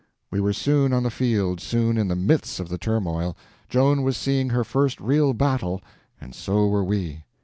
We 0.31 0.41
were 0.41 0.51
soon 0.51 0.93
on 0.93 1.03
the 1.03 1.11
field, 1.11 1.59
soon 1.61 1.95
in 1.99 2.07
the 2.07 2.15
midst 2.15 2.59
of 2.59 2.69
the 2.69 2.79
turmoil. 2.79 3.37
Joan 3.69 4.01
was 4.01 4.17
seeing 4.17 4.49
her 4.49 4.63
first 4.63 4.99
real 4.99 5.33
battle, 5.33 5.79
and 6.19 6.33
so 6.33 6.65
were 6.65 6.83
we. 6.83 7.25